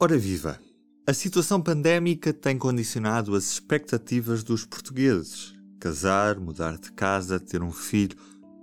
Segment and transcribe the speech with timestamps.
[0.00, 0.60] Ora viva!
[1.08, 5.56] A situação pandémica tem condicionado as expectativas dos portugueses.
[5.80, 8.16] Casar, mudar de casa, ter um filho,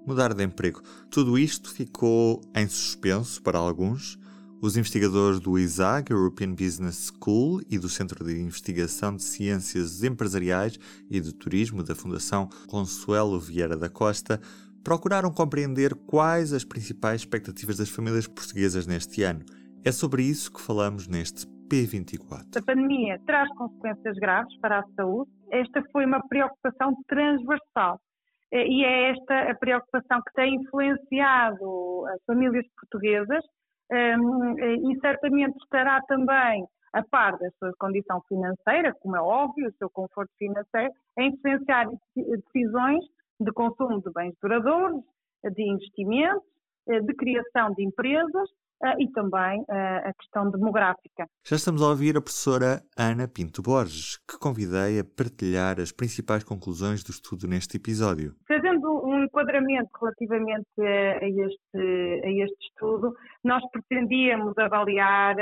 [0.08, 0.82] mudar de emprego.
[1.12, 4.18] Tudo isto ficou em suspenso para alguns.
[4.62, 10.80] Os investigadores do ISAG, European Business School, e do Centro de Investigação de Ciências Empresariais
[11.12, 14.40] e de Turismo da Fundação Consuelo Vieira da Costa
[14.86, 19.44] procuraram compreender quais as principais expectativas das famílias portuguesas neste ano
[19.86, 22.58] é sobre isso que falamos neste P24.
[22.58, 25.30] A pandemia traz consequências graves para a saúde.
[25.52, 28.00] Esta foi uma preocupação transversal.
[28.52, 33.44] Eh, e é esta a preocupação que tem influenciado as famílias portuguesas
[33.92, 39.70] ehm, eh, e certamente estará também a par da sua condição financeira, como é óbvio,
[39.70, 43.04] o seu conforto financeiro, a influenciar decisões
[43.40, 45.04] de consumo de bens duradouros,
[45.44, 46.42] de investimentos,
[46.88, 48.50] eh, de criação de empresas
[49.00, 51.28] e também uh, a questão demográfica.
[51.44, 56.44] Já estamos a ouvir a professora Ana Pinto Borges, que convidei a partilhar as principais
[56.44, 58.36] conclusões do estudo neste episódio.
[58.48, 63.14] Fazendo um enquadramento relativamente a este, a este estudo,
[63.44, 65.36] nós pretendíamos avaliar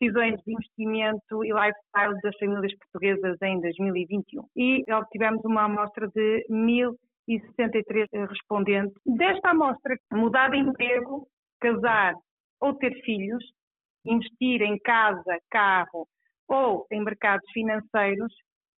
[0.00, 6.46] decisões de investimento e lifestyle das famílias portuguesas em 2021 e obtivemos uma amostra de
[6.50, 8.94] 1.063 respondentes.
[9.04, 11.28] Desta amostra, mudar de emprego,
[11.60, 12.14] casar
[12.60, 13.44] ou ter filhos,
[14.04, 16.06] investir em casa, carro
[16.48, 18.32] ou em mercados financeiros,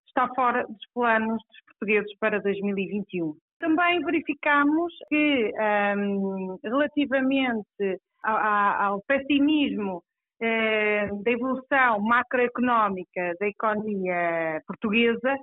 [0.06, 3.34] está fora dos planos dos portugueses para 2021.
[3.58, 5.52] Também verificamos que,
[5.96, 10.02] um, relativamente ao, pessimismo
[10.40, 15.36] eh, da evolução macroeconómica da economia portuguesa,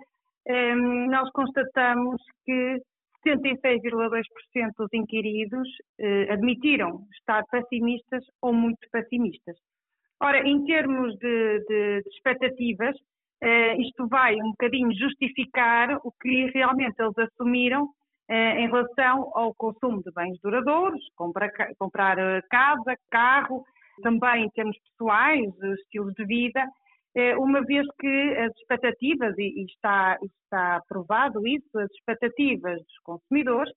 [0.48, 2.82] eh, nós constatamos que
[3.28, 5.68] 76,2% dos inquiridos
[6.00, 9.56] eh, admitiram estar pessimistas ou muito pessimistas.
[10.20, 12.96] Ora, em termos de, de, de expectativas,
[13.42, 17.90] eh, isto vai um bocadinho justificar o que realmente eles assumiram
[18.28, 23.64] eh, em relação ao consumo de bens duradouros, comprar, comprar eh, casa, carro,
[24.02, 25.50] também em termos pessoais,
[25.82, 26.66] estilos de vida,
[27.40, 33.74] uma vez que as expectativas, e está, está provado isso, as expectativas dos consumidores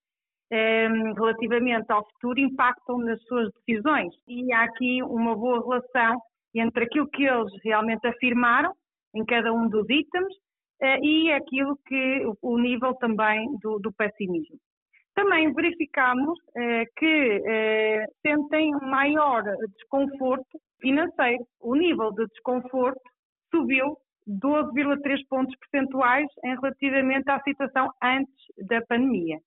[0.52, 4.12] é, relativamente ao futuro impactam nas suas decisões.
[4.26, 6.20] E há aqui uma boa relação
[6.54, 8.72] entre aquilo que eles realmente afirmaram
[9.14, 10.34] em cada um dos itens
[10.82, 14.58] é, e aquilo que o nível também do, do pessimismo.
[15.14, 16.38] Também verificamos
[16.96, 17.42] que
[18.22, 19.42] sentem um maior
[19.76, 21.44] desconforto financeiro.
[21.60, 23.02] O nível de desconforto
[23.50, 23.96] subiu
[24.28, 28.34] 12,3 pontos percentuais em relativamente à situação antes
[28.68, 29.38] da pandemia.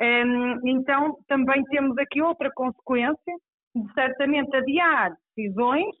[0.00, 3.34] Hum, então, também temos aqui outra consequência
[3.74, 5.94] de certamente adiar decisões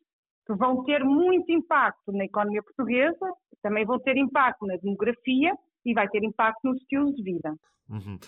[0.46, 3.32] que vão ter muito impacto na economia portuguesa,
[3.62, 7.54] também vão ter impacto na demografia e vai ter impacto nos estilos de vida.
[7.88, 8.18] Uhum.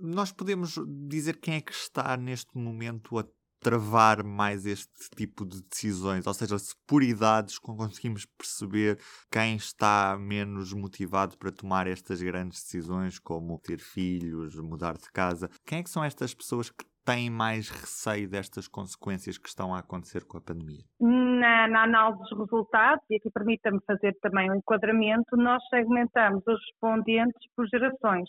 [0.00, 3.24] Nós podemos dizer quem é que está neste momento a
[3.64, 6.26] travar mais este tipo de decisões?
[6.26, 8.98] Ou seja, se por idades conseguimos perceber
[9.32, 15.48] quem está menos motivado para tomar estas grandes decisões, como ter filhos, mudar de casa,
[15.66, 19.78] quem é que são estas pessoas que têm mais receio destas consequências que estão a
[19.78, 20.84] acontecer com a pandemia?
[21.00, 26.60] Na, na análise dos resultados, e aqui permita-me fazer também um enquadramento, nós segmentamos os
[26.66, 28.28] respondentes por gerações.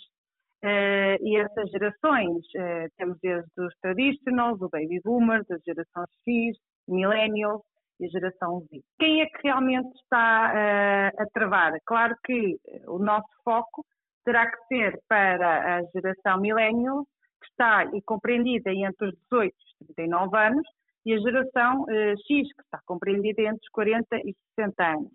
[0.65, 6.57] Uh, e essas gerações, uh, temos desde os traditionals, o baby boomers, a geração X,
[6.87, 7.61] millennials
[7.99, 8.81] e a geração Z.
[8.97, 11.73] Quem é que realmente está uh, a travar?
[11.85, 13.85] Claro que o nosso foco
[14.25, 17.05] terá que ser para a geração millennials,
[17.39, 20.67] que está compreendida entre os 18 e os 39 anos,
[21.05, 25.13] e a geração X, que está compreendida entre os 40 e 60 anos.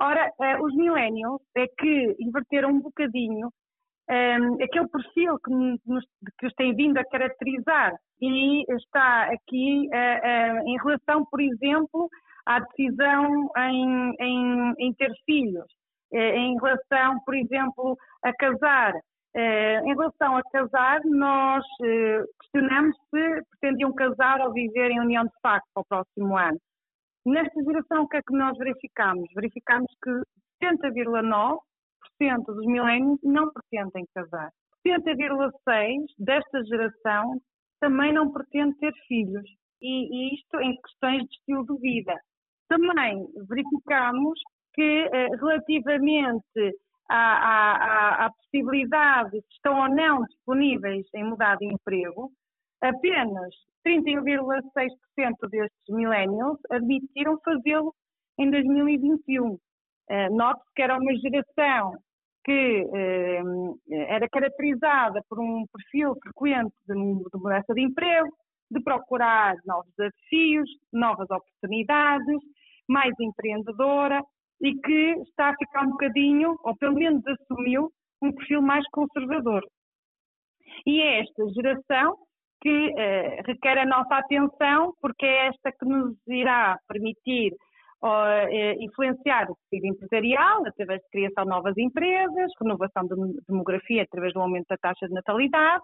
[0.00, 3.52] Ora, os millennials é que inverteram um bocadinho
[4.10, 6.04] um, aquele perfil que nos,
[6.38, 12.08] que nos tem vindo a caracterizar e está aqui uh, uh, em relação, por exemplo,
[12.46, 15.66] à decisão em, em, em ter filhos,
[16.12, 18.94] uh, em relação, por exemplo, a casar.
[19.84, 21.64] em relação a casar, nós
[22.40, 26.58] questionamos se pretendiam casar ou viver em união de facto para o próximo ano.
[27.26, 29.28] Nesta geração, o que é que nós verificamos?
[29.34, 30.10] Verificamos que
[30.64, 31.58] 70,9%
[32.46, 34.50] dos milénios não pretendem casar.
[34.86, 37.40] 70,6% desta geração
[37.80, 39.48] também não pretende ter filhos.
[39.80, 42.14] E, e, isto em questões de estilo de vida.
[42.68, 44.40] Também verificamos
[44.74, 46.76] que, eh, relativamente
[47.08, 52.30] à, à, à, possibilidade de estão ou não disponíveis em mudar de emprego,
[52.80, 53.54] apenas
[53.86, 57.94] 31,6% destes millennials admitiram fazê-lo
[58.38, 59.58] em 2021.
[60.10, 61.92] Uh, Note-se que era uma geração
[62.44, 68.28] que uh, era caracterizada por um perfil frequente de, de mudança de emprego,
[68.70, 72.40] de procurar novos desafios, novas oportunidades,
[72.88, 74.22] mais empreendedora
[74.60, 77.90] e que está a ficar um bocadinho, ou pelo menos assumiu,
[78.20, 79.62] um perfil mais conservador.
[80.86, 82.16] E é esta geração
[82.60, 87.56] que eh, requer a nossa atenção, porque é esta que nos irá permitir eh,
[88.80, 94.40] influenciar o tecido empresarial através de criação de novas empresas, renovação de demografia através do
[94.40, 95.82] aumento da taxa de natalidade.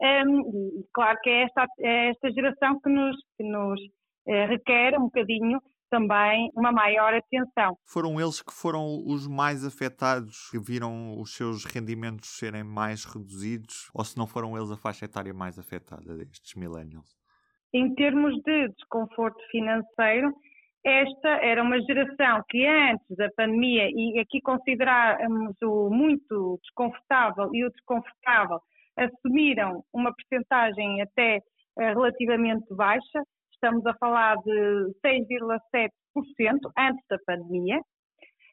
[0.00, 3.80] Um, e claro que é esta, é esta geração que nos, que nos
[4.26, 7.76] eh, requer um bocadinho também uma maior atenção.
[7.86, 13.88] Foram eles que foram os mais afetados, que viram os seus rendimentos serem mais reduzidos,
[13.94, 17.16] ou se não foram eles a faixa etária mais afetada destes millennials?
[17.72, 20.32] Em termos de desconforto financeiro,
[20.84, 27.64] esta era uma geração que antes da pandemia, e aqui consideramos o muito desconfortável e
[27.64, 28.60] o desconfortável,
[28.96, 31.40] assumiram uma percentagem até
[31.78, 33.22] eh, relativamente baixa,
[33.52, 37.80] estamos a falar de 6,7% antes da pandemia.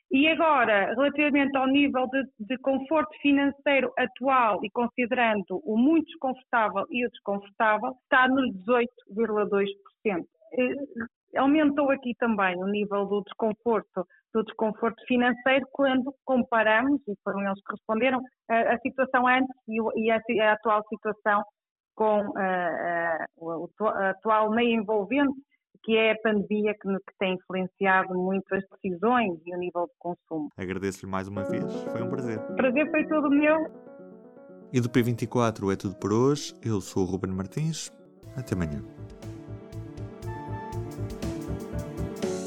[0.09, 6.85] E agora, relativamente ao nível de, de, conforto financeiro atual e considerando o muito desconfortável
[6.89, 10.25] e o desconfortável, está nos 18,2%.
[11.37, 17.59] Aumentou aqui também o nível do desconforto, do desconforto financeiro quando comparamos, e foram eles
[17.65, 18.19] que responderam,
[18.49, 20.19] a, a situação antes e, e a,
[20.49, 21.41] a atual situação
[21.95, 25.33] com uh, uh, o atual meio envolvente,
[25.83, 29.93] que é a pandemia que, que, tem influenciado muito as decisões e o nível de
[29.99, 30.49] consumo.
[30.57, 32.39] Agradeço-lhe mais uma vez, foi um prazer.
[32.39, 33.57] O prazer foi todo meu.
[34.73, 36.53] E do P24 é tudo por hoje.
[36.63, 37.91] Eu sou o Ruben Martins.
[38.37, 38.81] Até amanhã.